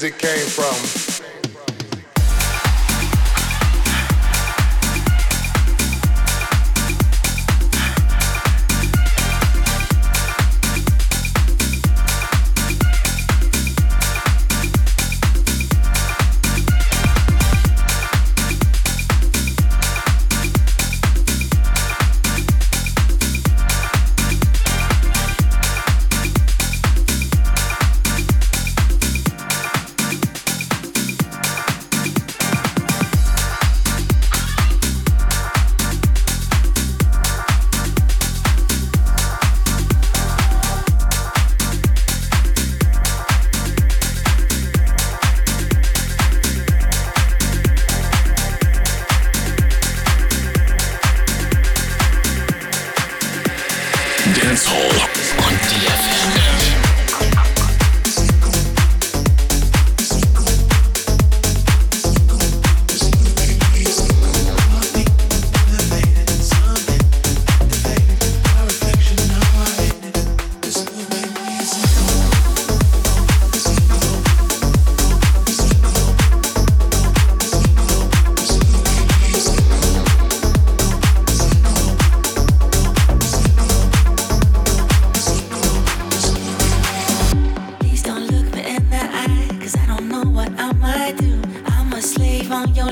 [0.00, 0.99] music came from.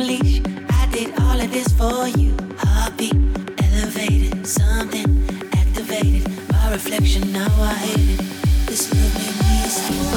[0.08, 0.40] leash.
[0.80, 2.34] I did all of this for you.
[2.56, 3.14] Heartbeat
[3.64, 5.08] elevated, something
[5.52, 6.24] activated.
[6.50, 8.20] My reflection, now I hate it.
[8.66, 10.08] This love made me so.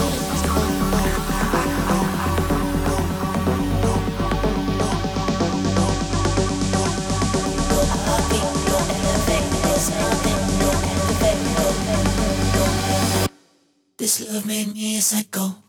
[13.97, 15.60] This love made me a psycho.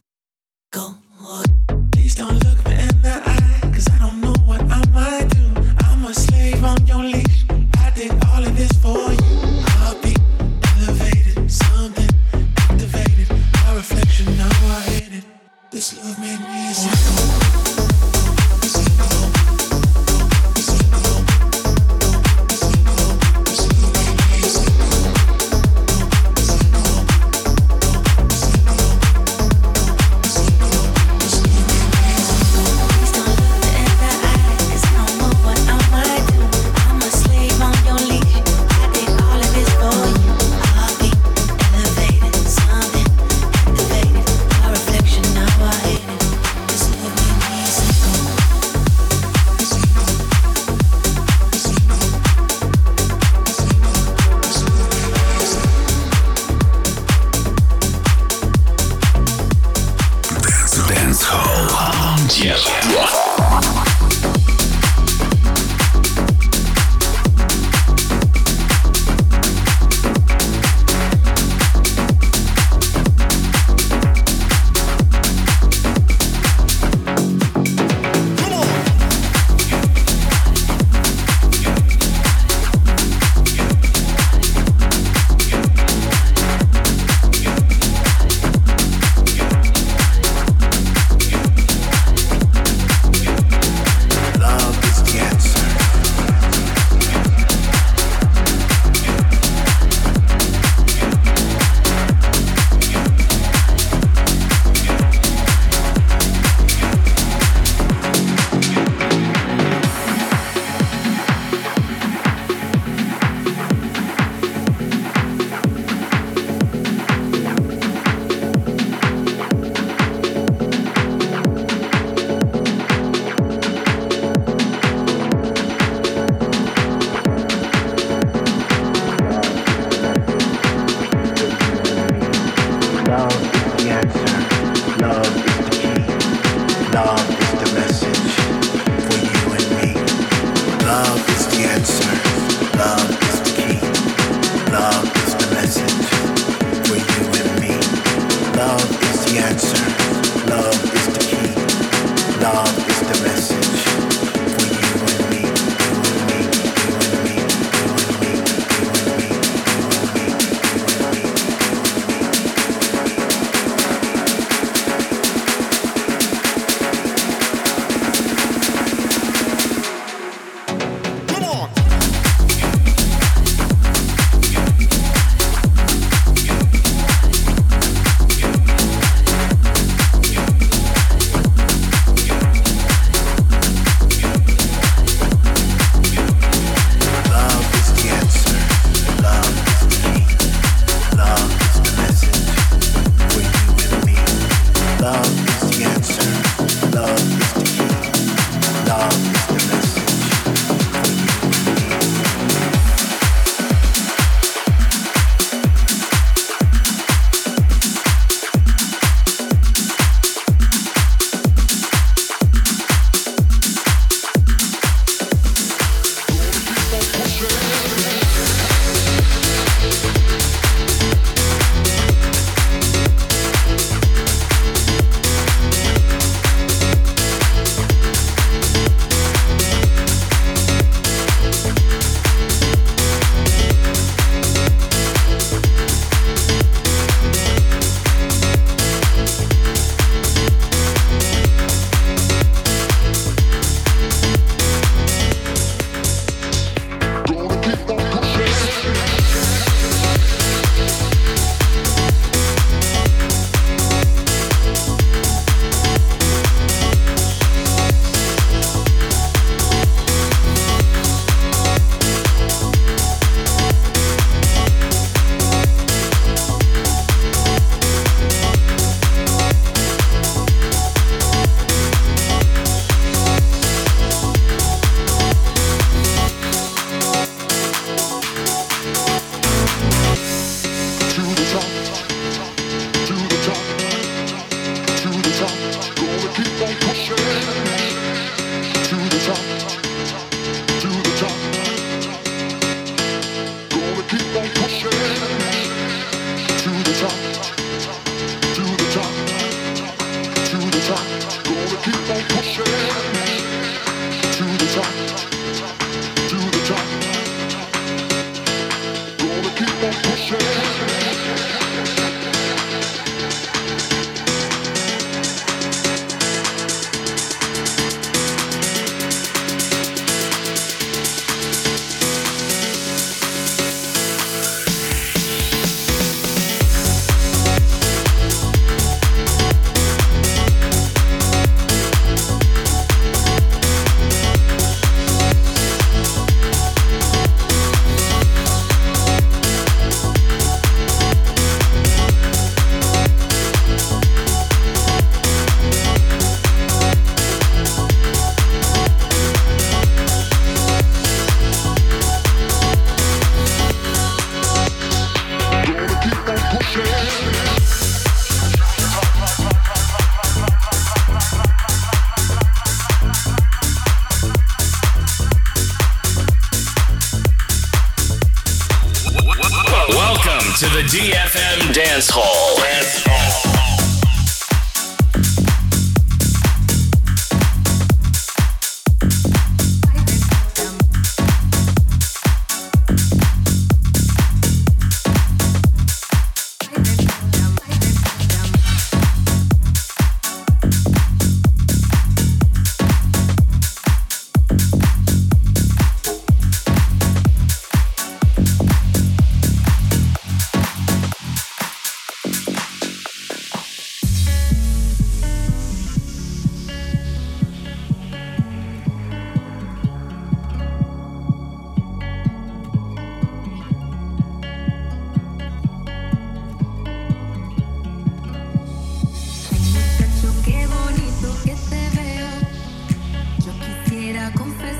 [424.36, 424.71] confesar.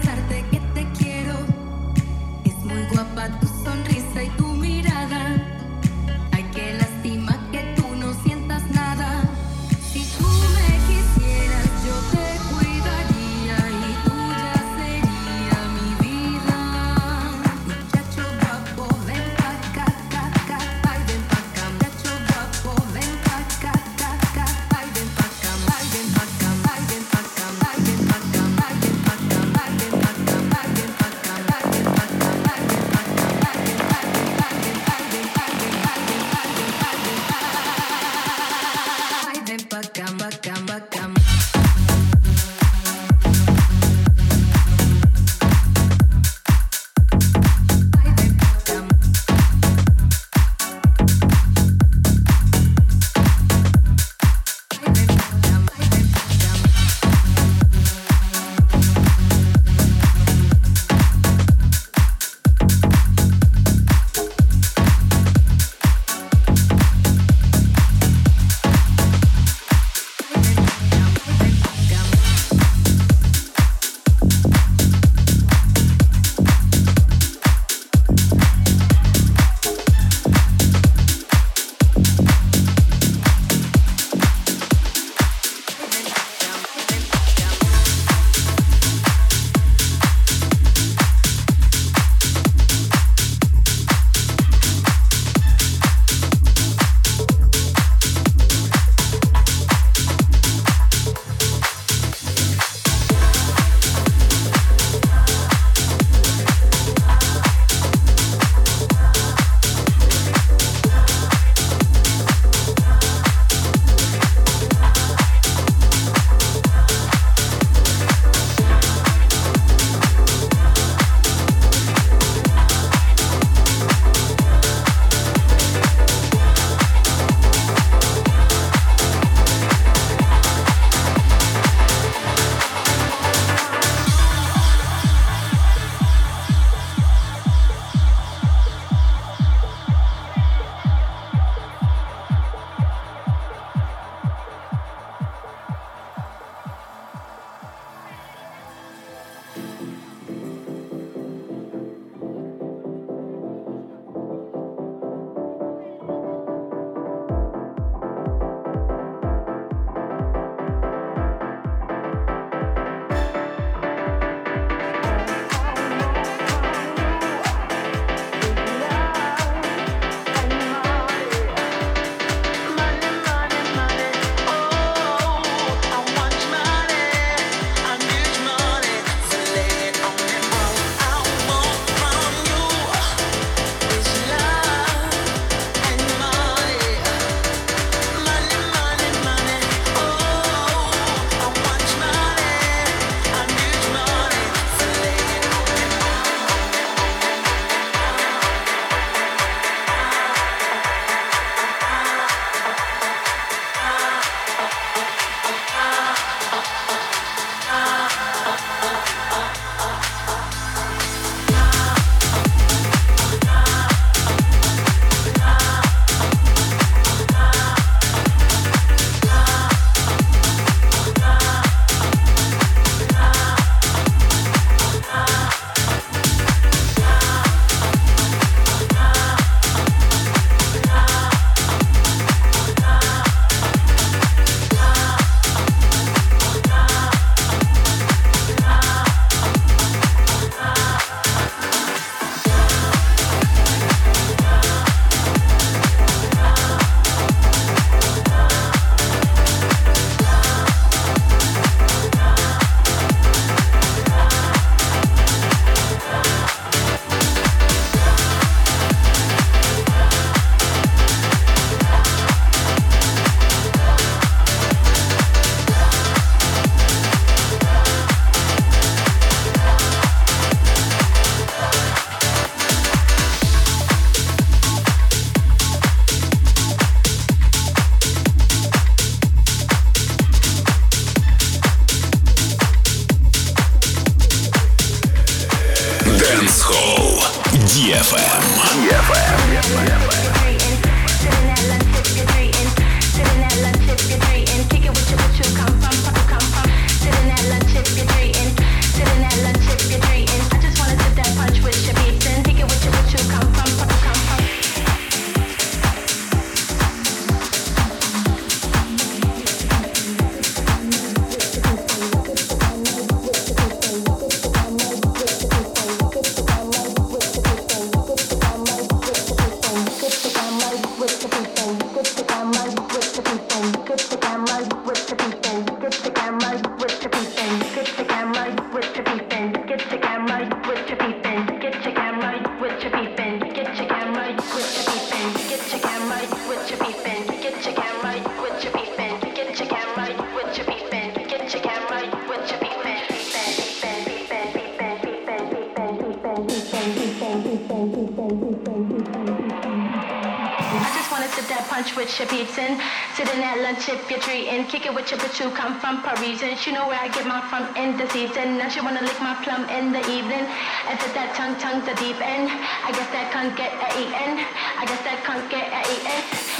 [351.82, 352.78] lunch with your pizza.
[353.16, 354.64] Sitting at lunch if you're treating.
[354.66, 356.56] Kick it with your but come from Parisian.
[356.56, 358.58] She know where I get my from in the season.
[358.58, 360.46] Now she wanna lick my plum in the evening.
[360.86, 362.50] After that tongue, tongue the deep end.
[362.86, 364.46] I guess that can't get a eaten.
[364.78, 366.51] I guess that can't get a eaten.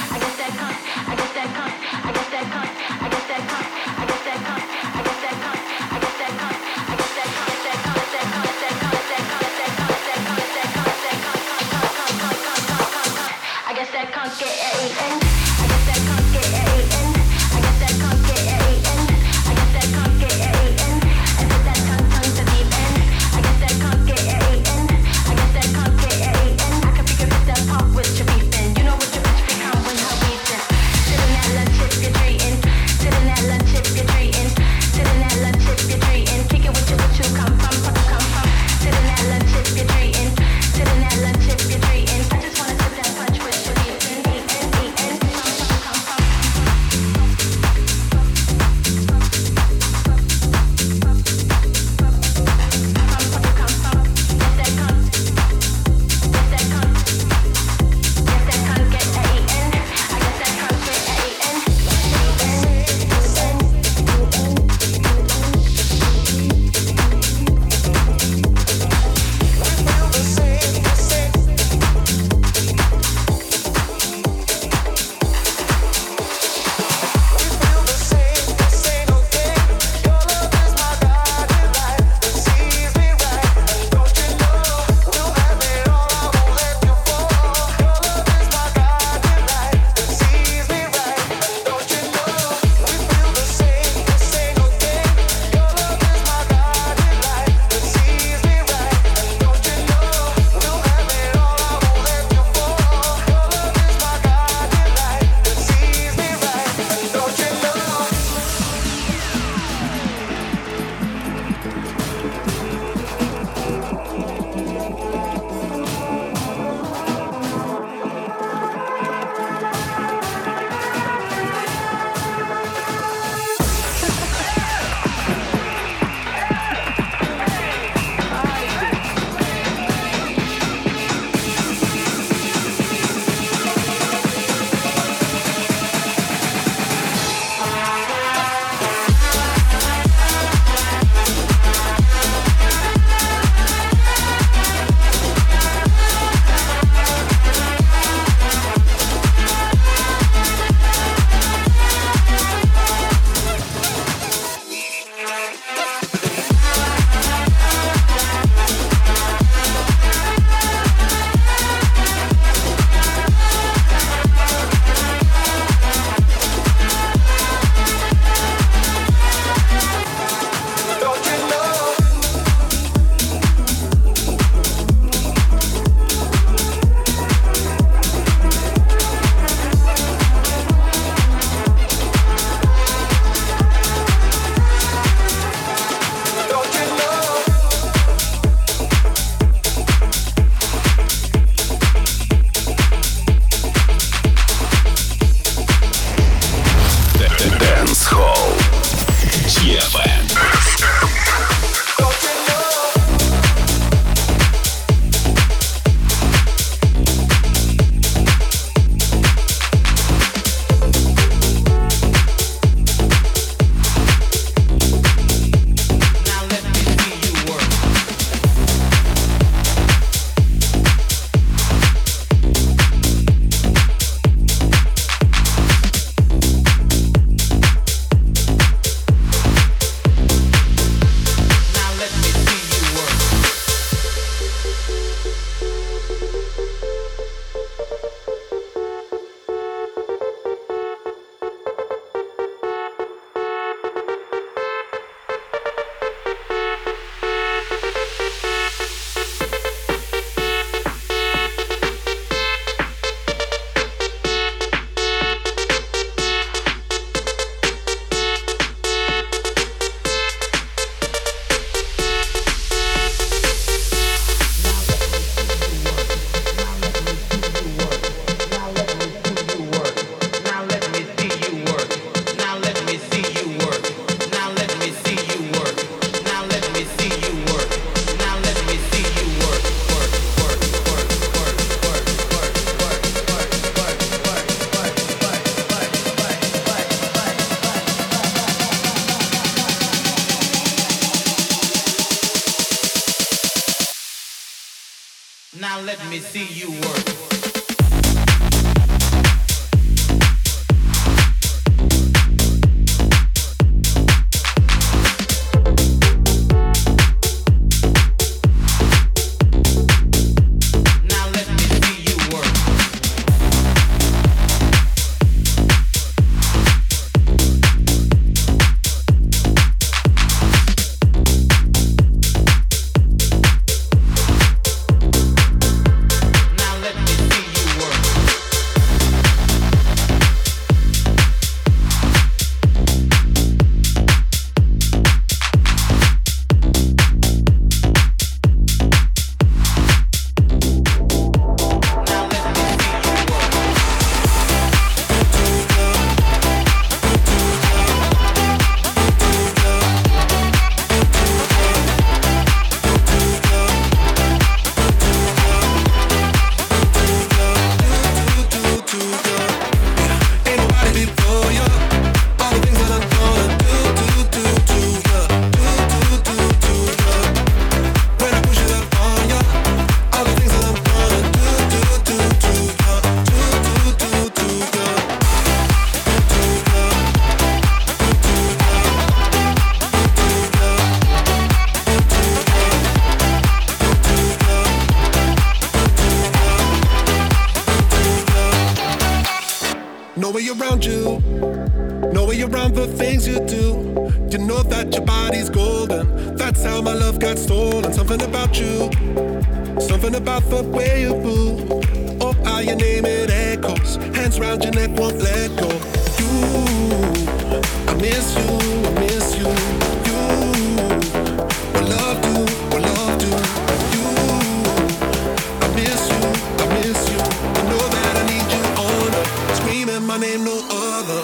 [420.45, 421.23] Time